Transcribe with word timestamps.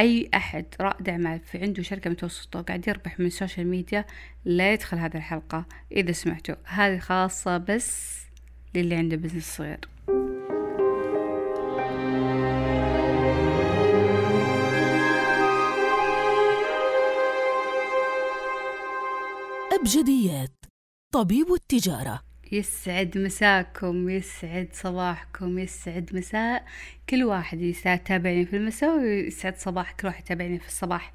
أي 0.00 0.30
أحد 0.34 0.66
رائد 0.80 1.08
أعمال 1.08 1.40
في 1.40 1.58
عنده 1.58 1.82
شركة 1.82 2.10
متوسطة 2.10 2.58
وقاعد 2.58 2.88
يربح 2.88 3.20
من 3.20 3.26
ال 3.26 3.32
social 3.32 3.66
media 3.66 4.04
لا 4.44 4.72
يدخل 4.72 4.98
هذه 4.98 5.16
الحلقة 5.16 5.64
إذا 5.92 6.12
سمعتوا. 6.12 6.54
هذه 6.64 6.98
خاصة 6.98 7.58
بس 7.58 8.20
للي 8.74 8.94
عنده 8.94 9.16
business 9.16 9.56
صغير. 9.56 9.80
أبجديات. 19.80 20.52
طبيب 21.14 21.52
التجارة. 21.52 22.29
يسعد 22.52 23.18
مساكم 23.18 24.08
يسعد 24.08 24.68
صباحكم 24.72 25.58
يسعد 25.58 26.10
مساء. 26.12 26.64
كل 27.08 27.24
واحد 27.24 27.60
يتابعني 27.60 28.46
في 28.46 28.56
المساء 28.56 28.98
ويسعد 28.98 29.56
صباح 29.56 29.92
كل 29.92 30.06
واحد 30.06 30.24
يتابعني 30.24 30.58
في 30.58 30.66
الصباح. 30.66 31.12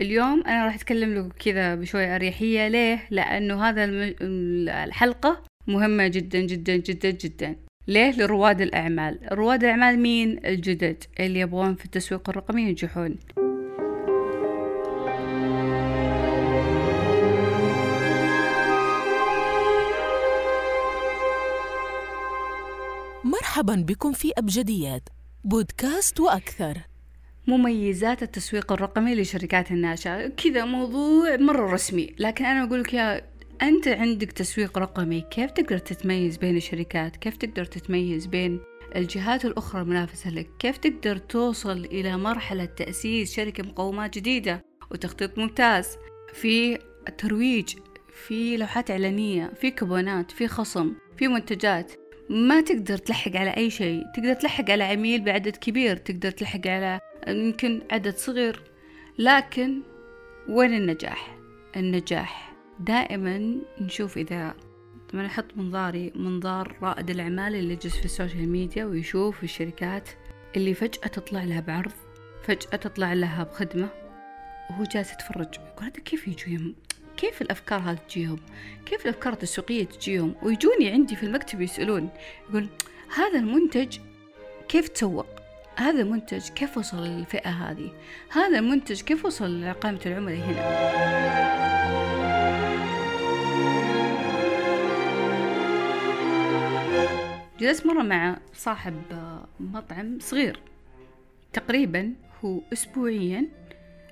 اليوم 0.00 0.42
أنا 0.46 0.64
راح 0.64 0.74
أتكلم 0.74 1.14
لكم 1.14 1.28
كذا 1.28 1.74
بشوية 1.74 2.14
أريحية. 2.16 2.68
ليه؟ 2.68 3.06
لأنه 3.10 3.68
هذا. 3.68 3.84
الحلقة 4.84 5.42
مهمة 5.66 6.06
جدا 6.06 6.40
جدا 6.40 6.76
جدا 6.76 7.10
جدا. 7.10 7.56
ليه؟ 7.88 8.10
لرواد 8.10 8.60
الأعمال. 8.60 9.18
رواد 9.32 9.64
الأعمال 9.64 9.98
مين؟ 9.98 10.46
الجدد. 10.46 11.04
اللي 11.20 11.40
يبغون 11.40 11.74
في 11.74 11.84
التسويق 11.84 12.30
الرقمي 12.30 12.62
ينجحون. 12.62 13.16
مرحبا 23.62 23.82
بكم 23.82 24.12
في 24.12 24.32
أبجديات. 24.38 25.08
بودكاست 25.44 26.20
وأكثر. 26.20 26.78
مميزات 27.46 28.22
التسويق 28.22 28.72
الرقمي 28.72 29.14
للشركات 29.14 29.70
الناشئة. 29.70 30.28
كذا 30.28 30.64
موضوع 30.64 31.36
مرة 31.36 31.72
رسمي. 31.72 32.14
لكن 32.18 32.44
أنا 32.44 32.64
أقول 32.64 32.80
لك 32.80 32.94
يا 32.94 33.26
أنت 33.62 33.88
عندك 33.88 34.32
تسويق 34.32 34.78
رقمي 34.78 35.20
كيف 35.20 35.50
تقدر 35.50 35.78
تتميز 35.78 36.36
بين 36.36 36.56
الشركات؟ 36.56 37.16
كيف 37.16 37.36
تقدر 37.36 37.64
تتميز 37.64 38.26
بين 38.26 38.60
الجهات 38.96 39.44
الأخرى 39.44 39.82
المنافسة 39.82 40.30
لك؟ 40.30 40.50
كيف 40.58 40.76
تقدر 40.76 41.16
توصل 41.16 41.84
إلى 41.84 42.16
مرحلة 42.16 42.64
تأسيس 42.64 43.36
شركة 43.36 43.62
مقومات 43.62 44.18
جديدة 44.18 44.64
وتخطيط 44.90 45.38
ممتاز؟ 45.38 45.96
في 46.32 46.78
ترويج 47.18 47.74
في 48.26 48.56
لوحات 48.56 48.90
إعلانية 48.90 49.52
في 49.60 49.70
كوبونات 49.70 50.30
في 50.30 50.48
خصم 50.48 50.92
في 51.16 51.28
منتجات. 51.28 52.01
ما 52.32 52.60
تقدر 52.60 52.96
تلحق 52.96 53.36
على 53.36 53.56
أي 53.56 53.70
شيء. 53.70 54.04
تقدر 54.14 54.34
تلحق 54.34 54.70
على 54.70 54.84
عميل 54.84 55.24
بعدد 55.24 55.56
كبير 55.56 55.96
تقدر 55.96 56.30
تلحق 56.30 56.66
على 56.66 57.00
يمكن 57.28 57.82
عدد 57.90 58.16
صغير. 58.16 58.62
لكن 59.18 59.80
وين 60.48 60.74
النجاح؟ 60.74 61.38
النجاح 61.76 62.52
دائما 62.80 63.56
نشوف 63.80 64.18
إذا 64.18 64.54
لما 65.14 65.26
أحط 65.26 65.44
منظاري 65.56 66.12
منظار 66.14 66.76
رائد 66.82 67.10
الأعمال 67.10 67.54
اللي 67.54 67.72
يجلس 67.72 67.96
في 67.96 68.04
ال 68.04 68.10
social 68.10 68.48
media 68.48 68.84
ويشوف 68.84 69.42
الشركات 69.44 70.08
اللي 70.56 70.74
فجأة 70.74 71.06
تطلع 71.06 71.44
لها 71.44 71.60
بعرض 71.60 71.92
فجأة 72.42 72.76
تطلع 72.76 73.12
لها 73.12 73.44
بخدمة 73.44 73.88
وهو 74.70 74.84
جالس 74.84 75.12
يتفرج. 75.12 75.54
يقول 75.54 75.84
هذا 75.84 76.00
كيف 76.00 76.28
يجوا 76.28 76.72
كيف 77.22 77.42
الأفكار 77.42 77.80
هذه 77.80 77.98
تجيهم؟ 78.08 78.38
كيف 78.86 79.04
الأفكار 79.04 79.32
التسويقية 79.32 79.84
تجيهم؟ 79.84 80.34
ويجوني 80.42 80.90
عندي 80.90 81.16
في 81.16 81.22
المكتب 81.22 81.60
يسألون 81.60 82.08
يقول 82.50 82.68
هذا 83.16 83.38
المنتج 83.38 83.98
كيف 84.68 84.88
تسوق؟ 84.88 85.26
هذا 85.76 86.00
المنتج 86.00 86.48
كيف 86.48 86.78
وصل 86.78 87.04
للفئة 87.04 87.50
هذه؟ 87.50 87.92
هذا 88.30 88.58
المنتج 88.58 89.00
كيف 89.00 89.24
وصل 89.24 89.62
لقائمة 89.62 90.00
العملاء 90.06 90.36
هنا؟ 90.36 90.62
جلست 97.60 97.86
مرة 97.86 98.02
مع 98.02 98.38
صاحب 98.54 98.94
مطعم 99.60 100.18
صغير. 100.20 100.60
تقريبا 101.52 102.12
هو 102.44 102.60
أسبوعيا 102.72 103.48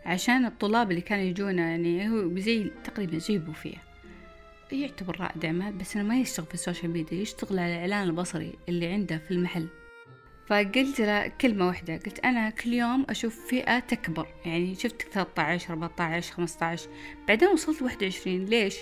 عشان 0.05 0.44
الطلاب 0.44 0.91
اللي 0.91 1.00
كانوا 1.00 1.25
يجونا 1.25 1.62
يعني 1.71 2.11
هو 2.11 2.38
زي 2.38 2.71
تقريبا 2.84 3.19
زي 3.19 3.38
بوفيه. 3.38 3.77
يعتبر 4.72 5.21
رائد 5.21 5.44
أعمال 5.44 5.72
بس 5.72 5.97
أنا 5.97 6.09
ما 6.09 6.21
يشتغل 6.21 6.47
في 6.47 6.55
ال 6.55 6.60
social 6.60 6.91
media 6.91 7.19
يشتغل 7.19 7.59
على 7.59 7.75
الإعلان 7.75 8.09
البصري 8.09 8.53
اللي 8.69 8.87
عنده 8.87 9.19
في 9.19 9.31
المحل. 9.31 9.66
فقلت 10.47 11.00
له 11.00 11.27
كلمة 11.27 11.66
واحدة 11.66 11.94
قلت 11.94 12.19
أنا 12.19 12.50
كل 12.50 12.72
يوم 12.72 13.06
أشوف 13.09 13.47
فئة 13.50 13.78
تكبر. 13.78 14.27
يعني 14.47 14.75
شفت 14.75 15.03
13 15.03 15.72
14 15.72 16.32
15 16.32 16.88
بعدين 17.28 17.49
وصلت 17.49 17.82
21 17.82 18.44
ليش؟ 18.44 18.77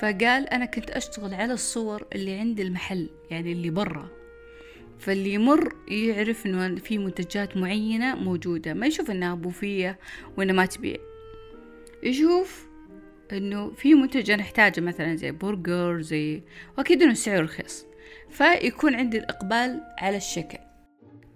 فقال 0.00 0.48
أنا 0.48 0.64
كنت 0.64 0.90
أشتغل 0.90 1.34
على 1.34 1.52
الصور 1.52 2.06
اللي 2.12 2.38
عند 2.38 2.60
المحل 2.60 3.10
يعني 3.30 3.52
اللي 3.52 3.70
برا. 3.70 4.19
فاللي 5.00 5.34
يمر 5.34 5.74
يعرف 5.88 6.46
إنه 6.46 6.74
في 6.74 6.98
منتجات 6.98 7.56
معينة 7.56 8.14
موجودة. 8.14 8.74
ما 8.74 8.86
يشوف 8.86 9.10
إنها 9.10 9.34
بوفية 9.34 9.98
وإنها 10.36 10.54
ما 10.54 10.66
تبيع. 10.66 10.96
يشوف 12.02 12.66
إنه 13.32 13.70
في 13.70 13.94
منتج 13.94 14.30
أنا 14.30 14.42
أحتاجه 14.42 14.80
مثلا 14.80 15.16
زي 15.16 15.30
برجر 15.30 16.00
زي 16.00 16.42
واكيد 16.78 17.02
إنه 17.02 17.14
سعره 17.14 17.40
رخيص. 17.40 17.86
فيكون 18.30 18.94
عندي 18.94 19.18
الإقبال 19.18 19.80
على 19.98 20.16
الشكل. 20.16 20.58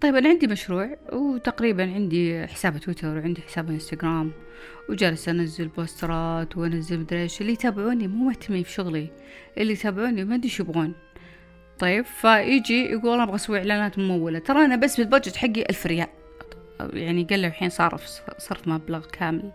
طيب 0.00 0.16
أنا 0.16 0.28
عندي 0.28 0.46
مشروع 0.46 0.96
وتقريبا 1.12 1.82
عندي 1.82 2.46
حساب 2.46 2.78
تويتر 2.78 3.08
وعندي 3.08 3.42
حساب 3.42 3.70
إنستغرام 3.70 4.32
وجالس 4.88 5.28
أنزل 5.28 5.68
بوسترات 5.68 6.56
وأنزل 6.56 7.00
مدري 7.00 7.22
إيش. 7.22 7.40
اللي 7.40 7.52
يتابعوني 7.52 8.08
مو 8.08 8.24
مهتمين 8.24 8.62
في 8.62 8.72
شغلي 8.72 9.08
اللي 9.58 9.72
يتابعوني 9.72 10.24
ما 10.24 10.34
أدري 10.34 10.52
يبغون. 10.60 10.92
طيب 11.78 12.04
فيجي 12.04 12.84
يقول 12.84 13.20
أبغى 13.20 13.34
أسوي 13.34 13.58
إعلانات 13.58 13.98
ممولة. 13.98 14.38
ترى 14.38 14.64
أنا 14.64 14.76
بس 14.76 15.00
بالبادجت 15.00 15.36
حقي 15.36 15.62
ألف 15.70 15.86
ريال. 15.86 16.08
يعني 16.92 17.24
قال 17.24 17.42
له 17.42 17.48
الحين 17.48 17.70
صرف 17.70 18.20
صرف 18.38 18.68
مبلغ 18.68 19.06
كامل. 19.06 19.52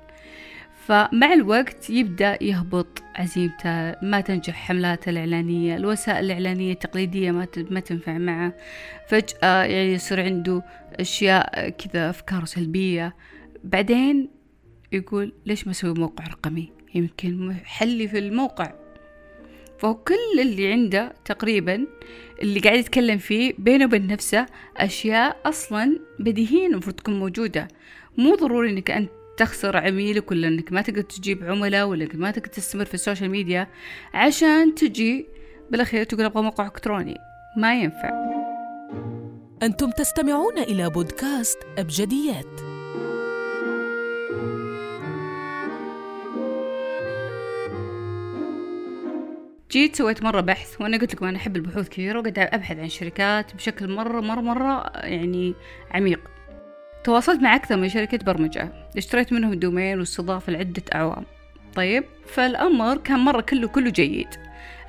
فمع 0.85 1.33
الوقت 1.33 1.89
يبدأ 1.89 2.43
يهبط 2.43 3.03
عزيمته 3.15 3.95
ما 4.01 4.21
تنجح 4.21 4.53
حملاته 4.53 5.09
الإعلانية 5.09 5.75
الوسائل 5.75 6.25
الإعلانية 6.25 6.73
التقليدية 6.73 7.31
ما 7.31 7.47
ما 7.69 7.79
تنفع 7.79 8.17
معه. 8.17 8.53
فجأة 9.07 9.63
يعني 9.63 9.93
يصير 9.93 10.21
عنده 10.21 10.63
أشياء 10.99 11.69
كذا 11.69 12.09
أفكار 12.09 12.45
سلبية. 12.45 13.15
بعدين 13.63 14.29
يقول 14.91 15.33
ليش 15.45 15.65
ما 15.65 15.71
أسوي 15.71 15.93
موقع 15.93 16.23
رقمي؟ 16.27 16.71
يمكن 16.95 17.55
حلي 17.63 18.07
في 18.07 18.19
الموقع. 18.19 18.73
فهو 19.79 19.95
كل 19.95 20.39
اللي 20.39 20.71
عنده 20.71 21.13
تقريبا 21.25 21.87
اللي 22.41 22.59
قاعد 22.59 22.79
يتكلم 22.79 23.17
فيه 23.17 23.53
بينه 23.57 23.85
وبين 23.85 24.07
نفسه 24.07 24.45
أشياء 24.77 25.37
أصلا 25.45 25.99
بديهية 26.19 26.67
المفروض 26.67 26.95
تكون 26.95 27.19
موجودة. 27.19 27.67
مو 28.17 28.35
ضروري 28.35 28.69
إنك 28.69 28.91
أنت 28.91 29.11
تخسر 29.37 29.77
عميلك 29.77 30.31
ولا 30.31 30.47
إنك 30.47 30.71
ما 30.71 30.81
تقدر 30.81 31.01
تجيب 31.01 31.43
عملاء 31.43 31.87
ولا 31.87 32.03
إنك 32.03 32.15
ما 32.15 32.31
تقدر 32.31 32.47
تستمر 32.47 32.85
في 32.85 32.93
ال 32.93 32.99
social 32.99 33.31
media 33.31 33.67
عشان 34.13 34.75
تجي 34.75 35.27
بالأخير 35.71 36.03
تقول 36.03 36.25
أبغى 36.25 36.43
موقع 36.43 36.65
إلكتروني. 36.65 37.17
ما 37.57 37.81
ينفع. 37.81 38.11
أنتم 39.63 39.89
تستمعون 39.89 40.57
إلى 40.57 40.89
بودكاست 40.89 41.57
أبجديات. 41.77 42.68
جيت 49.71 49.95
سويت 49.95 50.23
مرة 50.23 50.41
بحث 50.41 50.81
وأنا 50.81 50.97
قلت 50.97 51.13
لكم 51.13 51.25
أنا 51.25 51.37
أحب 51.37 51.55
البحوث 51.55 51.89
كثيرة 51.89 52.19
وقعدت 52.19 52.39
أبحث 52.39 52.77
عن 52.79 52.89
شركات 52.89 53.55
بشكل 53.55 53.91
مرة 53.91 54.21
مرة 54.21 54.41
مرة 54.41 54.91
يعني 54.95 55.53
عميق. 55.91 56.19
تواصلت 57.03 57.41
مع 57.41 57.55
أكثر 57.55 57.77
من 57.77 57.89
شركة 57.89 58.17
برمجة 58.17 58.89
اشتريت 58.97 59.33
منهم 59.33 59.53
domain 59.53 59.99
واستضافة 59.99 60.53
لعدة 60.53 60.83
أعوام. 60.95 61.25
طيب 61.75 62.03
فالأمر 62.25 62.97
كان 62.97 63.19
مرة 63.19 63.41
كله 63.41 63.67
كله 63.67 63.89
جيد. 63.89 64.27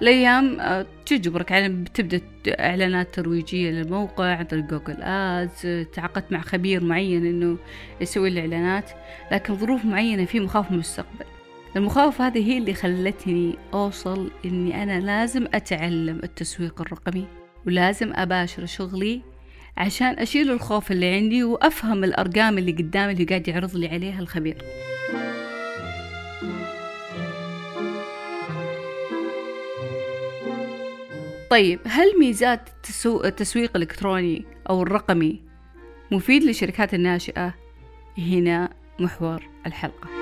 الأيام 0.03 0.59
تجبرك 1.07 1.53
على 1.53 1.85
تبدأ 1.95 2.21
إعلانات 2.49 3.15
ترويجية 3.15 3.71
للموقع 3.71 4.25
عن 4.25 4.45
طريق 4.45 4.65
Google 4.65 5.03
Ads 5.03 5.87
تعاقدت 5.93 6.33
مع 6.33 6.41
خبير 6.41 6.85
معين 6.85 7.27
إنه 7.27 7.59
يسوي 8.01 8.29
الإعلانات 8.29 8.91
لكن 9.33 9.57
ظروف 9.57 9.85
معينة 9.85 10.25
في 10.25 10.41
مخاوف 10.41 10.71
المستقبل. 10.71 11.40
المخاوف 11.77 12.21
هذه 12.21 12.51
هي 12.51 12.59
اللي 12.59 12.75
خلتني 12.75 13.55
أوصل 13.75 14.31
إني 14.45 14.83
أنا 14.83 15.01
لازم 15.01 15.47
أتعلم 15.55 16.21
التسويق 16.25 16.81
الرقمي 16.81 17.27
ولازم 17.67 18.13
أباشر 18.15 18.67
شغلي 18.67 19.23
عشان 19.77 20.19
أشيل 20.19 20.51
الخوف 20.51 20.93
اللي 20.93 21.15
عندي 21.15 21.45
وأفهم 21.45 22.05
الأرقام 22.05 22.59
اللي 22.59 22.73
قدامي 22.73 23.13
اللي 23.13 23.25
قاعد 23.25 23.49
يعرض 23.49 23.77
لي 23.77 23.89
عليها 23.89 24.21
الخبير 24.21 24.65
طيب 31.51 31.81
هل 31.87 32.19
ميزات 32.19 32.69
التسويق 33.07 33.77
الإلكتروني 33.77 34.45
أو 34.71 34.83
الرقمي 34.83 35.43
مفيد 36.11 36.43
للشركات 36.43 36.95
الناشئة؟ 36.95 37.55
هنا 38.19 38.71
محور 38.99 39.43
الحلقة 39.67 40.20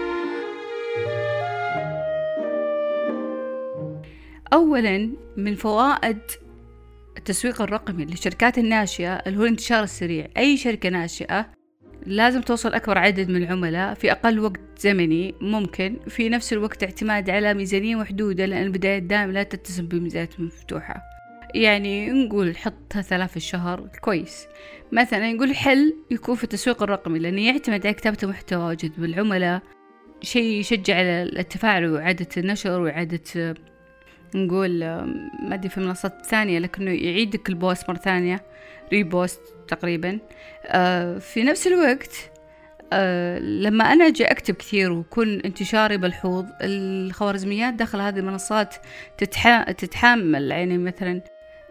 أولا 4.52 5.10
من 5.36 5.54
فوائد 5.54 6.18
التسويق 7.16 7.62
الرقمي 7.62 8.04
للشركات 8.04 8.58
الناشئة 8.58 9.14
اللي 9.14 9.38
هو 9.38 9.42
الانتشار 9.42 9.82
السريع 9.82 10.26
أي 10.36 10.56
شركة 10.56 10.88
ناشئة 10.88 11.50
لازم 12.06 12.40
توصل 12.40 12.74
أكبر 12.74 12.98
عدد 12.98 13.28
من 13.30 13.36
العملاء 13.36 13.94
في 13.94 14.12
أقل 14.12 14.40
وقت 14.40 14.60
زمني 14.78 15.34
ممكن 15.40 15.96
في 16.08 16.28
نفس 16.28 16.52
الوقت 16.52 16.82
اعتماد 16.84 17.30
على 17.30 17.54
ميزانية 17.54 17.96
محدودة 17.96 18.46
لأن 18.46 18.62
البدايات 18.62 19.02
دائما 19.02 19.32
لا 19.32 19.42
تتسم 19.42 19.86
بميزانيات 19.86 20.40
مفتوحة. 20.40 21.02
يعني 21.54 22.10
نقول 22.10 22.56
حط 22.56 22.92
ثلاث 22.92 23.30
في 23.30 23.36
الشهر 23.36 23.88
كويس. 24.00 24.46
مثلا 24.92 25.32
نقول 25.32 25.54
حل 25.54 25.94
يكون 26.10 26.34
في 26.34 26.44
التسويق 26.44 26.82
الرقمي 26.82 27.18
لأنه 27.18 27.46
يعتمد 27.46 27.86
على 27.86 27.94
كتابة 27.94 28.18
المحتوى 28.22 28.76
جذب 28.76 29.04
العملاء 29.04 29.62
شيء 30.22 30.60
يشجع 30.60 30.96
على 30.96 31.22
التفاعل 31.22 31.86
وإعادة 31.86 32.28
النشر 32.36 32.80
وإعادة 32.80 33.54
نقول 34.34 34.84
ما 35.42 35.54
أدري 35.54 35.68
في 35.68 35.80
منصات 35.80 36.26
ثانية 36.26 36.58
لكنه 36.58 36.90
يعيدك 36.90 37.48
ال 37.48 37.57
post 37.57 37.90
مرة 37.90 37.96
ثانية 37.96 38.42
repost 38.92 39.40
تقريبا. 39.68 40.18
آه 40.66 41.18
في 41.18 41.42
نفس 41.44 41.66
الوقت 41.66 42.30
آه 42.92 43.38
لما 43.38 43.84
أنا 43.84 44.06
أجي 44.06 44.24
أكتب 44.24 44.54
كثير 44.54 44.92
ويكون 44.92 45.40
انتشاري 45.40 45.98
ملحوظ 45.98 46.44
الخوارزميات 46.62 47.74
داخل 47.74 48.00
هذه 48.00 48.18
المنصات 48.18 48.74
تتحا... 49.18 49.72
تتحمل. 49.72 50.50
يعني 50.50 50.78
مثلا 50.78 51.20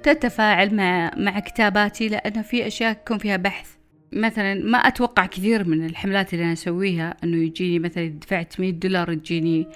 تتفاعل 0.03 0.75
مع 0.75 1.11
مع 1.17 1.39
كتاباتي 1.39 2.07
لأن 2.07 2.41
في 2.41 2.67
أشياء 2.67 2.91
يكون 2.91 3.17
فيها 3.17 3.37
بحث 3.37 3.76
مثلا 4.13 4.53
ما 4.53 4.77
أتوقع 4.77 5.25
كثير 5.25 5.67
من 5.67 5.85
الحملات 5.85 6.33
اللي 6.33 6.43
أنا 6.43 6.53
أسويها 6.53 7.17
أنه 7.23 7.37
يجيني 7.37 7.79
مثلا 7.79 8.07
دفعت 8.07 8.59
مية 8.59 8.71
دولار 8.71 9.13
تجيني 9.13 9.67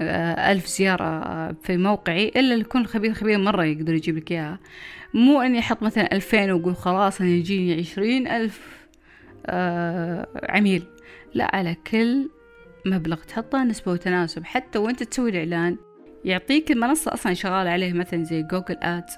آه، 0.00 0.52
ألف 0.52 0.66
زيارة 0.66 1.52
في 1.52 1.76
موقعي 1.76 2.28
إلا 2.28 2.40
اللي 2.40 2.60
يكون 2.60 2.86
خبير 2.86 3.14
خبير 3.14 3.38
مرة 3.38 3.64
يقدر 3.64 3.94
يجيب 3.94 4.16
لك 4.16 4.32
إياها. 4.32 4.58
مو 5.14 5.40
إني 5.40 5.58
أحط 5.58 5.82
مثلا 5.82 6.14
ألفين 6.14 6.50
وأقول 6.50 6.76
خلاص 6.76 7.20
أنا 7.20 7.30
يجيني 7.30 7.80
عشرين 7.80 8.28
ألف 8.28 8.60
آه، 9.46 10.28
عميل. 10.48 10.82
لا 11.34 11.56
على 11.56 11.76
كل 11.86 12.30
مبلغ 12.86 13.16
تحطه 13.16 13.64
نسبة 13.64 13.92
وتناسب. 13.92 14.44
حتى 14.44 14.78
وانت 14.78 15.02
تسوي 15.02 15.30
الإعلان 15.30 15.76
يعطيك 16.24 16.70
المنصة 16.70 17.14
أصلا 17.14 17.34
شغالة 17.34 17.70
عليه 17.70 17.92
مثلا 17.92 18.24
زي 18.24 18.42
جوجل 18.42 18.76
آدز 18.82 19.12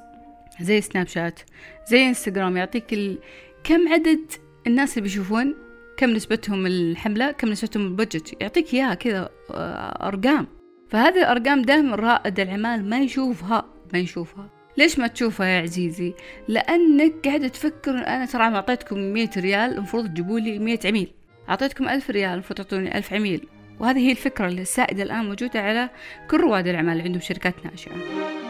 زي 0.60 0.80
سناب 0.80 1.06
شات 1.06 1.40
زي 1.88 2.06
انستغرام 2.06 2.56
يعطيك 2.56 2.92
ال... 2.92 3.18
كم 3.64 3.88
عدد 3.88 4.30
الناس 4.66 4.98
اللي 4.98 5.02
بيشوفون 5.02 5.54
كم 5.96 6.10
نسبتهم 6.10 6.66
الحملة 6.66 7.30
كم 7.30 7.48
نسبتهم 7.48 7.86
البجت 7.86 8.42
يعطيك 8.42 8.74
إياها 8.74 8.94
كذا 8.94 9.28
آه، 9.50 10.08
أرقام. 10.08 10.46
فهذه 10.88 11.18
الأرقام 11.18 11.62
دائما 11.62 11.96
رائد 11.96 12.40
الأعمال 12.40 12.90
ما 12.90 13.00
يشوفها 13.00 13.64
ما 13.92 13.98
يشوفها. 13.98 14.50
ليش 14.76 14.98
ما 14.98 15.06
تشوفها 15.06 15.46
يا 15.46 15.62
عزيزي؟ 15.62 16.14
لأنك 16.48 17.12
قاعد 17.24 17.50
تفكر 17.50 17.90
أنا 17.90 18.26
ترى 18.26 18.42
أعطيتكم 18.42 18.98
مية 19.12 19.30
ريال 19.36 19.76
المفروض 19.76 20.06
تجيبوا 20.06 20.40
لي 20.40 20.58
مية 20.58 20.80
عميل. 20.84 21.12
أعطيتكم 21.48 21.88
ألف 21.88 22.10
ريال 22.10 22.32
المفروض 22.32 22.56
تعطوني 22.56 22.98
ألف 22.98 23.12
عميل. 23.12 23.48
وهذه 23.80 23.98
هي 23.98 24.10
الفكرة 24.10 24.48
السائدة 24.48 25.02
الآن 25.02 25.24
موجودة 25.24 25.60
على 25.60 25.90
كل 26.30 26.40
رواد 26.40 26.66
الأعمال 26.66 26.92
اللي 26.92 27.02
عندهم 27.02 27.20
شركات 27.20 27.54
ناشئة 27.64 28.41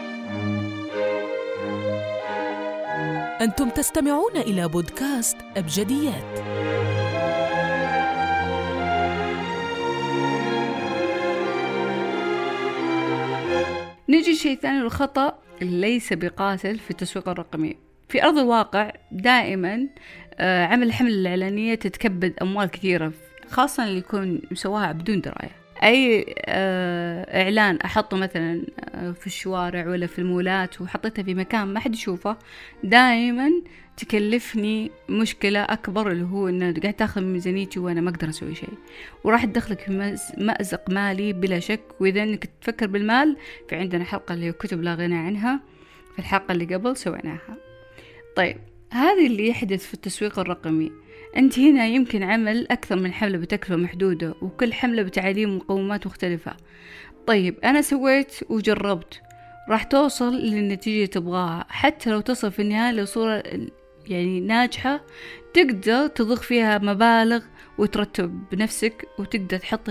أنتم 3.43 3.69
تستمعون 3.69 4.37
إلى 4.37 4.67
بودكاست 4.67 5.37
أبجديات. 5.57 6.39
نجي 14.09 14.35
شيء 14.35 14.55
ثاني 14.55 14.81
الخطأ 14.81 15.39
ليس 15.61 16.13
بقاتل 16.13 16.79
في 16.79 16.91
التسويق 16.91 17.29
الرقمي. 17.29 17.75
في 18.09 18.23
أرض 18.23 18.37
الواقع 18.37 18.91
دائما 19.11 19.87
آه، 20.33 20.65
عمل 20.65 20.87
الحملة 20.87 21.13
الإعلانية 21.13 21.75
تتكبد 21.75 22.33
أموال 22.41 22.67
كثيرة 22.67 23.13
خاصة 23.49 23.83
اللي 23.83 23.97
يكون 23.97 24.41
مسواها 24.51 24.91
بدون 24.91 25.21
دراية. 25.21 25.62
أي 25.83 26.25
آه، 26.45 27.43
إعلان 27.43 27.77
أحطه 27.77 28.17
مثلا 28.17 28.65
آه، 28.79 29.11
في 29.11 29.27
الشوارع 29.27 29.87
ولا 29.87 30.07
في 30.07 30.19
المولات 30.19 30.81
وحطيته 30.81 31.23
في 31.23 31.33
مكان 31.33 31.67
ما 31.67 31.79
حد 31.79 31.93
يشوفه 31.93 32.37
دائما 32.83 33.51
تكلفني 33.97 34.91
مشكلة 35.09 35.63
أكبر 35.63 36.11
اللي 36.11 36.25
هو 36.25 36.47
إنه 36.47 36.79
قاعد 36.81 36.93
تاخذ 36.93 37.21
من 37.21 37.33
ميزانيتي 37.33 37.79
وأنا 37.79 38.01
ما 38.01 38.09
أقدر 38.09 38.29
أسوي 38.29 38.55
شيء. 38.55 38.69
وراح 39.23 39.45
تدخلك 39.45 39.79
في 39.79 40.17
مأزق 40.37 40.89
مالي 40.89 41.33
بلا 41.33 41.59
شك. 41.59 41.81
وإذا 41.99 42.23
إنك 42.23 42.49
تفكر 42.61 42.87
بالمال 42.87 43.37
في 43.69 43.75
عندنا 43.75 44.03
حلقة 44.03 44.33
اللي 44.33 44.45
هي 44.45 44.51
كتب 44.51 44.81
لا 44.83 44.95
غنى 44.95 45.15
عنها 45.15 45.59
في 46.13 46.19
الحلقة 46.19 46.51
اللي 46.51 46.75
قبل 46.75 46.97
سويناها. 46.97 47.57
طيب. 48.35 48.72
هذه 48.93 49.27
اللي 49.27 49.47
يحدث 49.47 49.85
في 49.85 49.93
التسويق 49.93 50.39
الرقمي. 50.39 50.91
أنت 51.37 51.59
هنا 51.59 51.85
يمكن 51.85 52.23
عمل 52.23 52.67
أكثر 52.71 52.95
من 52.95 53.13
حملة 53.13 53.37
بتكلفة 53.37 53.75
محدودة 53.75 54.35
وكل 54.41 54.73
حملة 54.73 55.03
بتعاليم 55.03 55.49
ومقومات 55.53 56.07
مختلفة. 56.07 56.57
طيب 57.27 57.59
أنا 57.63 57.81
سويت 57.81 58.33
وجربت. 58.49 59.21
راح 59.69 59.83
توصل 59.83 60.33
للنتيجة 60.33 61.09
تبغاها. 61.09 61.65
حتى 61.69 62.09
لو 62.09 62.19
تصل 62.19 62.51
في 62.51 62.61
النهاية 62.61 62.93
لصورة 62.93 63.43
يعني 64.07 64.39
ناجحة 64.39 65.05
تقدر 65.53 66.07
تضخ 66.07 66.41
فيها 66.41 66.77
مبالغ 66.77 67.43
وترتب 67.77 68.43
بنفسك 68.51 69.05
وتقدر 69.19 69.57
تحط 69.57 69.89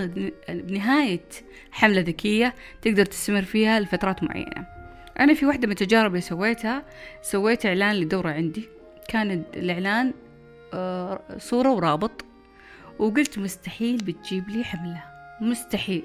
بنهاية 0.49 1.25
حملة 1.71 2.01
ذكية 2.01 2.55
تقدر 2.81 3.05
تستمر 3.05 3.41
فيها 3.41 3.79
لفترات 3.79 4.23
معينة. 4.23 4.67
أنا 5.19 5.33
في 5.33 5.45
واحدة 5.45 5.67
من 5.67 5.71
التجارب 5.71 6.11
اللي 6.11 6.21
سويتها 6.21 6.85
سويت 7.21 7.65
إعلان 7.65 7.95
لدورة 7.95 8.29
عندي. 8.29 8.82
كان 9.07 9.43
الإعلان 9.53 10.13
آه، 10.73 11.21
صورة 11.37 11.71
ورابط 11.71 12.25
وقلت 12.99 13.39
مستحيل 13.39 13.97
بتجيب 13.97 14.49
لي 14.49 14.63
حملة. 14.63 15.03
مستحيل. 15.41 16.03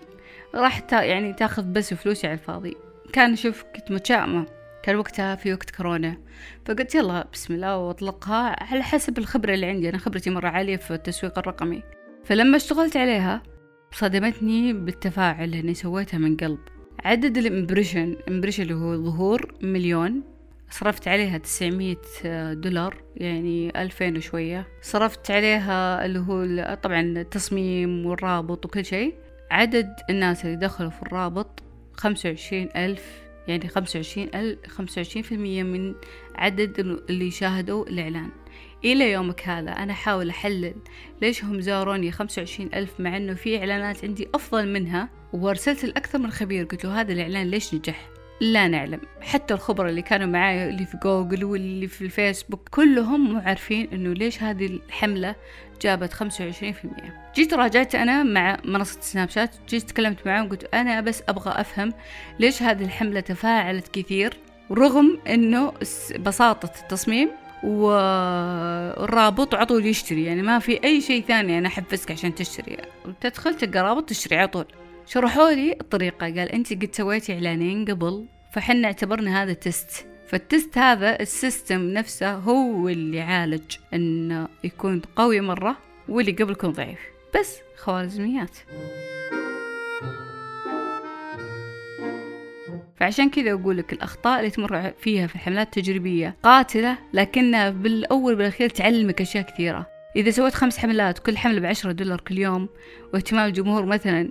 راح 0.54 0.92
يعني 0.92 1.32
تاخذ 1.32 1.62
بس 1.62 1.94
فلوسي 1.94 2.26
على 2.26 2.34
الفاضي. 2.34 2.76
كان 3.12 3.36
شوف 3.36 3.64
كنت 3.76 3.90
متشائمة. 3.90 4.46
كان 4.82 4.96
وقتها 4.96 5.34
في 5.34 5.52
وقت 5.52 5.70
كورونا. 5.70 6.16
فقلت 6.64 6.94
يلا 6.94 7.26
بسم 7.32 7.54
الله 7.54 7.78
واطلقها 7.78 8.64
على 8.64 8.82
حسب 8.82 9.18
الخبرة 9.18 9.54
اللي 9.54 9.66
عندي. 9.66 9.88
أنا 9.88 9.98
خبرتي 9.98 10.30
مرة 10.30 10.48
عالية 10.48 10.76
في 10.76 10.94
التسويق 10.94 11.38
الرقمي. 11.38 11.82
فلما 12.24 12.56
اشتغلت 12.56 12.96
عليها 12.96 13.42
صدمتني 13.92 14.72
بالتفاعل 14.72 15.50
لأني 15.50 15.74
سويتها 15.74 16.18
من 16.18 16.36
قلب. 16.36 16.58
عدد 17.04 17.38
ال 17.38 17.45
impression 17.45 18.16
impression 18.28 18.62
اللي 18.62 18.74
هو 18.74 18.96
ظهور 18.96 19.54
مليون 19.62 20.22
صرفت 20.70 21.08
عليها 21.08 21.38
تسعمية 21.38 22.00
دولار 22.52 23.02
يعني 23.16 23.82
ألفين 23.82 24.16
وشوية. 24.16 24.68
صرفت 24.82 25.30
عليها 25.30 26.04
اللي 26.04 26.18
هو 26.18 26.78
طبعا 26.82 27.00
التصميم 27.00 28.06
والرابط 28.06 28.66
وكل 28.66 28.84
شيء. 28.84 29.14
عدد 29.50 29.94
الناس 30.10 30.44
اللي 30.44 30.56
دخلوا 30.56 30.90
في 30.90 31.02
الرابط 31.02 31.62
خمسة 31.92 32.28
وعشرين 32.28 32.68
ألف 32.76 33.20
يعني 33.48 33.68
خمسة 33.68 33.96
وعشرين 33.96 34.30
ألف 34.34 34.58
خمسة 34.68 34.98
وعشرين 34.98 35.22
في 35.22 35.32
المية 35.34 35.62
من 35.62 35.94
عدد 36.34 36.78
اللي 37.10 37.30
شاهدوا 37.30 37.86
الإعلان. 37.86 38.30
إلى 38.84 39.12
يومك 39.12 39.48
هذا 39.48 39.70
أنا 39.70 39.92
أحاول 39.92 40.30
أحلل 40.30 40.74
ليش 41.22 41.44
هم 41.44 41.60
زاروني 41.60 42.12
خمسة 42.12 42.40
وعشرين 42.42 42.70
ألف 42.74 43.00
مع 43.00 43.16
أنه 43.16 43.34
في 43.34 43.58
إعلانات 43.58 44.04
عندي 44.04 44.28
أفضل 44.34 44.68
منها 44.68 45.08
وأرسلت 45.32 45.84
لأكثر 45.84 46.18
من 46.18 46.30
خبير. 46.30 46.64
قلت 46.64 46.84
له 46.84 47.00
هذا 47.00 47.12
الإعلان 47.12 47.46
ليش 47.46 47.74
نجح؟ 47.74 48.08
لا 48.40 48.68
نعلم. 48.68 49.00
حتى 49.20 49.54
الخبراء 49.54 49.90
اللي 49.90 50.02
كانوا 50.02 50.26
معاي 50.26 50.68
اللي 50.68 50.86
في 50.86 50.96
جوجل 50.96 51.44
واللي 51.44 51.86
في 51.86 52.02
الفيسبوك 52.02 52.68
كلهم 52.68 53.32
مو 53.32 53.40
عارفين 53.40 53.88
إنه 53.92 54.12
ليش 54.12 54.42
هذه 54.42 54.66
الحملة 54.66 55.34
جابت 55.82 56.12
خمسة 56.12 56.44
وعشرين 56.44 56.72
في 56.72 56.84
المية. 56.84 57.30
جيت 57.34 57.54
راجعت 57.54 57.94
أنا 57.94 58.22
مع 58.22 58.58
منصة 58.64 59.00
سناب 59.00 59.30
شات 59.30 59.50
جيت 59.68 59.82
تكلمت 59.82 60.26
معاهم 60.26 60.48
قلت 60.48 60.74
أنا 60.74 61.00
بس 61.00 61.22
أبغى 61.28 61.60
أفهم 61.60 61.92
ليش 62.40 62.62
هذه 62.62 62.84
الحملة 62.84 63.20
تفاعلت 63.20 63.88
كثير 63.88 64.36
رغم 64.72 65.18
أنه 65.26 65.72
بساطة 66.18 66.70
التصميم 66.82 67.30
والرابط 67.64 69.54
على 69.54 69.66
طول 69.66 69.86
يشتري. 69.86 70.24
يعني 70.24 70.42
ما 70.42 70.58
في 70.58 70.84
أي 70.84 71.00
شيء 71.00 71.24
ثاني 71.24 71.58
أنا 71.58 71.68
أحفزك 71.68 72.10
عشان 72.10 72.34
تشتري. 72.34 72.76
تدخل 73.20 73.54
تلقى 73.54 73.80
رابط 73.80 74.08
تشتري 74.08 74.36
على 74.36 74.48
طول. 74.48 74.64
شرحوا 75.08 75.50
لي 75.50 75.72
الطريقة. 75.72 76.26
قال 76.26 76.38
أنت 76.38 76.72
قد 76.72 76.88
سويتي 76.92 77.32
إعلانين 77.32 77.84
قبل 77.84 78.26
فحنا 78.52 78.86
اعتبرنا 78.86 79.42
هذا 79.42 79.52
test 79.52 80.06
فال 80.26 80.44
test 80.44 80.78
هذا 80.78 81.20
ال 81.20 81.29
system 81.29 81.80
نفسه 81.80 82.34
هو 82.34 82.88
اللي 82.88 83.20
عالج 83.20 83.76
إنه 83.94 84.48
يكون 84.64 85.02
قوي 85.16 85.40
مرة 85.40 85.76
واللي 86.08 86.32
قبل 86.32 86.52
يكون 86.52 86.70
ضعيف. 86.70 86.98
بس 87.38 87.58
خوارزميات. 87.76 88.56
فعشان 92.96 93.30
كذا 93.30 93.52
أقول 93.52 93.76
لك 93.76 93.92
الأخطاء 93.92 94.38
اللي 94.38 94.50
تمر 94.50 94.90
فيها 94.90 95.26
في 95.26 95.34
الحملات 95.34 95.66
التجريبية 95.66 96.36
قاتلة 96.42 96.98
لكنها 97.12 97.70
بالأول 97.70 98.36
بالأخير 98.36 98.68
تعلمك 98.68 99.20
أشياء 99.20 99.44
كثيرة. 99.44 99.86
إذا 100.16 100.30
سويت 100.30 100.54
خمس 100.54 100.78
حملات 100.78 101.18
كل 101.18 101.36
حملة 101.36 101.60
بعشرة 101.60 101.92
دولار 101.92 102.20
كل 102.20 102.38
يوم 102.38 102.68
واهتمام 103.14 103.46
الجمهور 103.46 103.86
مثلا 103.86 104.30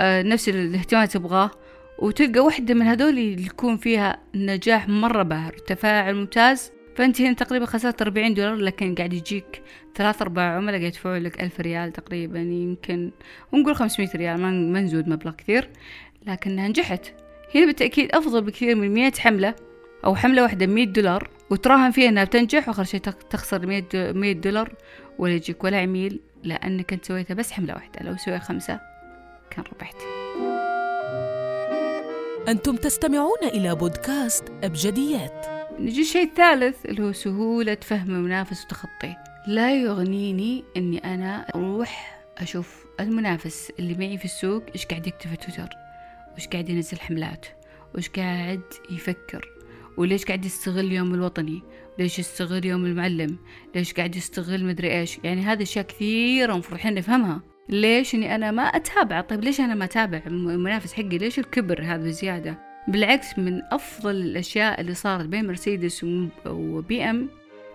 نفس 0.00 0.48
الاهتمام 0.48 1.04
تبغاه. 1.04 1.50
وتلقى 1.98 2.40
واحدة 2.40 2.74
من 2.74 2.82
هذول 2.82 3.08
اللي 3.08 3.46
يكون 3.46 3.76
فيها 3.76 4.18
نجاح 4.34 4.88
مرة 4.88 5.22
باهر. 5.22 5.52
تفاعل 5.52 6.14
ممتاز. 6.14 6.72
فأنت 6.96 7.20
هنا 7.20 7.32
تقريبا 7.32 7.66
خسرت 7.66 8.02
أربعين 8.02 8.34
دولار 8.34 8.54
لكن 8.54 8.94
قاعد 8.94 9.12
يجيك 9.12 9.62
ثلاث 9.94 10.22
أربع 10.22 10.42
عملاء 10.42 10.80
قاعد 10.80 10.82
يدفعوا 10.82 11.18
لك 11.18 11.42
ألف 11.42 11.60
ريال 11.60 11.92
تقريبا 11.92 12.38
يمكن 12.38 13.10
ونقول 13.52 13.76
خمسمية 13.76 14.10
ريال 14.14 14.40
ما 14.72 14.80
نزود 14.80 15.08
مبلغ 15.08 15.32
كثير. 15.32 15.68
لكنها 16.26 16.68
نجحت. 16.68 17.06
هنا 17.54 17.66
بالتأكيد 17.66 18.14
أفضل 18.14 18.42
بكثير 18.42 18.74
من 18.74 18.94
مية 18.94 19.12
حملة 19.18 19.54
أو 20.04 20.16
حملة 20.16 20.42
واحدة 20.42 20.66
مية 20.66 20.84
دولار. 20.84 21.30
وتراهن 21.50 21.90
فيها 21.90 22.08
إنها 22.08 22.24
بتنجح 22.24 22.68
وآخر 22.68 22.84
شيء 22.84 23.00
تخسر 23.00 23.66
مية 23.94 24.32
دولار 24.32 24.74
ولا 25.18 25.32
يجيك 25.32 25.64
ولا 25.64 25.80
عميل 25.80 26.20
لأنك 26.44 26.92
أنت 26.92 27.04
سويتها 27.04 27.34
بس 27.34 27.52
حملة 27.52 27.74
واحدة. 27.74 28.10
لو 28.10 28.16
سويت 28.16 28.42
خمسة 28.42 28.87
كان 29.50 29.64
ربحت. 29.72 29.96
أنتم 32.48 32.76
تستمعون 32.76 33.44
إلى 33.44 33.74
بودكاست 33.74 34.44
أبجديات. 34.62 35.46
نجي 35.80 36.00
الشيء 36.00 36.22
الثالث 36.22 36.86
اللي 36.86 37.02
هو 37.02 37.12
سهولة 37.12 37.76
فهم 37.82 38.10
المنافس 38.10 38.64
وتخطيه 38.64 39.16
لا 39.46 39.82
يغنيني 39.82 40.64
أني 40.76 40.98
أنا 40.98 41.46
أروح 41.54 42.20
أشوف 42.38 42.84
المنافس 43.00 43.72
اللي 43.78 43.94
معي 43.94 44.18
في 44.18 44.24
السوق 44.24 44.62
إيش 44.74 44.86
قاعد 44.86 45.06
يكتب 45.06 45.30
في 45.30 45.36
تويتر 45.36 45.68
وإيش 46.32 46.48
قاعد 46.48 46.68
ينزل 46.68 47.00
حملات 47.00 47.46
وإيش 47.94 48.08
قاعد 48.08 48.62
يفكر 48.90 49.48
وليش 49.96 50.24
قاعد 50.24 50.44
يستغل 50.44 50.84
اليوم 50.84 51.14
الوطني 51.14 51.62
ليش 51.98 52.18
يستغل 52.18 52.64
يوم 52.64 52.84
المعلم 52.84 53.38
ليش 53.74 53.92
قاعد 53.92 54.16
يستغل 54.16 54.64
مدري 54.64 54.98
إيش. 54.98 55.18
يعني 55.24 55.42
هذه 55.42 55.62
أشياء 55.62 55.84
كثيرة 55.84 56.52
المفروض 56.52 56.86
نفهمها. 56.86 57.40
ليش 57.68 58.14
إني 58.14 58.34
أنا 58.34 58.50
ما 58.50 58.62
أتابع؟ 58.62 59.20
طيب 59.20 59.44
ليش 59.44 59.60
أنا 59.60 59.74
ما 59.74 59.84
أتابع 59.84 60.22
المنافس 60.26 60.92
حقي؟ 60.92 61.18
ليش 61.18 61.38
الكبر 61.38 61.82
هذا 61.82 62.10
زيادة؟ 62.10 62.58
بالعكس 62.88 63.38
من 63.38 63.62
أفضل 63.72 64.10
الأشياء 64.10 64.80
اللي 64.80 64.94
صارت 64.94 65.26
بين 65.26 65.46
مرسيدس 65.46 66.06
و 66.46 67.04
BM 67.04 67.28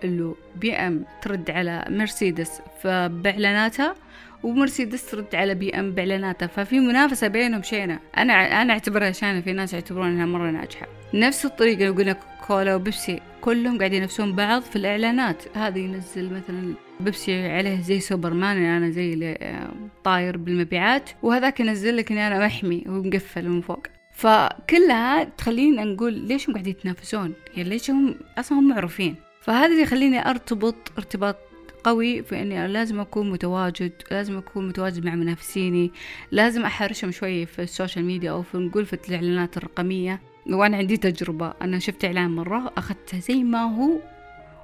اللي 0.04 0.34
BM 0.56 1.06
ترد 1.22 1.52
على 1.52 1.86
مرسيدس 1.90 2.62
باعلاناتها 2.86 3.96
ومرسيدس 4.44 5.12
ترد 5.12 5.36
على 5.36 5.56
BM 5.56 5.92
باعلاناتها 5.92 6.48
ففي 6.48 6.80
منافسة 6.80 7.28
بينهم 7.28 7.64
شينة؟ 7.64 8.00
أنا 8.18 8.62
أنا 8.62 8.74
أعتبرها 8.74 9.12
شينة 9.12 9.42
في 9.42 9.54
ناس 9.54 9.74
يعتبرون 9.74 10.08
إنها 10.08 10.26
مرة 10.26 10.52
ناجحة. 10.52 10.88
نفس 11.14 11.46
الطريقة 11.46 11.86
لو 11.86 11.94
قلنا 11.94 12.18
كولا 12.48 12.76
وبيبسي 12.76 13.20
كلهم 13.42 13.78
قاعدين 13.78 13.98
ينافسون 13.98 14.36
بعض 14.36 14.62
في 14.62 14.76
الإعلانات. 14.76 15.58
هذا 15.58 15.78
ينزل 15.80 16.34
مثلا 16.34 16.74
بيبسي 17.00 17.48
عليه 17.48 17.82
زي 17.82 18.00
سوبرمان 18.00 18.58
يعني 18.58 18.78
أنا 18.78 18.90
زي 18.90 19.38
طاير 20.04 20.38
بالمبيعات 20.38 21.10
وهذاك 21.22 21.60
ينزل 21.60 21.98
لك 21.98 22.12
إني 22.12 22.28
أنا 22.28 22.46
محمي 22.46 22.84
ومقفل 22.88 23.50
من 23.50 23.62
فوق. 23.62 23.88
فكلها 24.12 25.24
تخلينا 25.24 25.84
نقول 25.84 26.14
ليش 26.14 26.50
هم 26.50 26.54
قاعدين 26.54 26.72
يتنافسون؟ 26.72 27.34
يعني 27.58 27.70
ليش 27.70 27.92
هم 27.92 28.16
أصلا 28.38 28.60
هم 28.60 28.70
معروفين؟ 28.70 29.16
فهذا 29.44 29.66
اللي 29.66 29.82
يخليني 29.82 30.30
أرتبط 30.30 30.76
ارتباط 30.98 31.38
قوي 31.84 32.24
في 32.24 32.42
إني 32.42 32.68
لازم 32.68 33.00
أكون 33.00 33.32
متواجد 33.32 33.92
لازم 34.12 34.38
أكون 34.38 34.68
متواجد 34.68 35.06
مع 35.06 35.16
منافسيني 35.16 35.92
لازم 36.32 36.66
أحرشهم 36.66 37.12
شوي 37.12 37.46
في 37.46 37.62
ال 37.62 37.68
social 37.68 38.06
media 38.06 38.32
أو 38.32 38.42
في 38.42 38.58
نقول 38.58 38.86
في 38.86 38.98
الإعلانات 39.10 39.58
الرقمية. 39.58 40.22
وأنا 40.50 40.78
عندي 40.78 40.98
تجربة 40.98 41.54
أنا 41.62 41.80
شفت 41.80 42.06
إعلان 42.06 42.30
مرة 42.30 42.74
أخذته 42.78 43.20
زي 43.20 43.44
ما 43.44 43.62
هو 43.76 44.00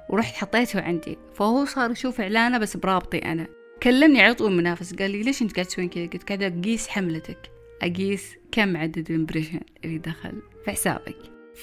ورحت 0.08 0.34
حطيته 0.34 0.80
عندي. 0.80 1.18
فهو 1.34 1.64
صار 1.64 1.90
يشوف 1.90 2.20
إعلانه 2.20 2.58
بس 2.58 2.76
برابطي 2.76 3.18
أنا. 3.18 3.46
كلمني 3.82 4.22
على 4.22 4.34
طول 4.34 4.52
منافس 4.52 4.94
قال 4.94 5.10
لي 5.10 5.22
ليش 5.22 5.42
أنت 5.42 5.54
قاعد 5.54 5.66
تسوين 5.66 5.88
كذا؟ 5.88 6.06
قلت 6.06 6.28
قاعدة 6.28 6.46
أقيس 6.46 6.88
حملتك. 6.88 7.50
أقيس 7.82 8.36
كم 8.52 8.76
عدد 8.76 9.10
ال 9.10 9.15
impression 9.15 9.60
اللي 9.84 9.98
دخل 9.98 10.42
في 10.64 10.70
حسابك. 10.70 11.16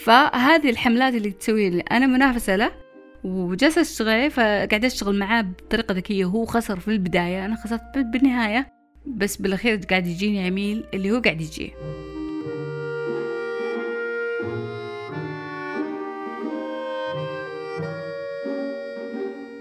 فهذه 0.03 0.69
الحملات 0.69 1.13
اللي 1.13 1.31
تسوي 1.31 1.69
لي 1.69 1.81
أنا 1.81 2.07
منافسة 2.07 2.55
له 2.55 2.86
وجالسة 3.27 3.81
اشتغل 3.81 4.31
فقاعد 4.31 4.85
اشتغل 4.85 5.19
معاه 5.19 5.41
بطريقة 5.41 5.93
ذكية 5.93 6.25
هو 6.25 6.45
خسر 6.45 6.79
في 6.79 6.87
البداية. 6.87 7.45
أنا 7.45 7.55
خسرت 7.55 7.97
بالنهاية 7.97 8.73
بس 9.07 9.37
بالأخير 9.37 9.77
قاعد 9.89 10.07
يجيني 10.07 10.45
عميل 10.45 10.83
اللي 10.93 11.11
هو 11.11 11.21
قاعد 11.21 11.41
يجيه 11.41 11.71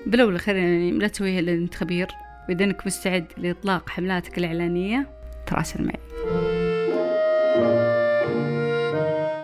بالأول 0.06 0.28
والأخير 0.28 0.56
يعني 0.56 0.90
لا 0.90 1.08
تسويها 1.08 1.40
إلا 1.40 1.52
أنت 1.52 1.74
خبير 1.74 2.08
وإذا 2.48 2.64
أنك 2.64 2.86
مستعد 2.86 3.26
لإطلاق 3.36 3.88
حملاتك 3.88 4.38
الإعلانية 4.38 5.06
تراسل 5.46 5.84
معي. 5.84 6.00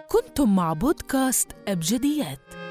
كنتم 0.09 0.57
مع 0.57 0.73
بودكاست 0.73 1.49
أبجديات. 1.69 2.62